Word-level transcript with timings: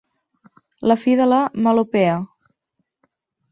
La 0.91 0.97
fi 1.01 1.13
de 1.19 1.27
la 1.33 1.43
melopea. 1.67 2.17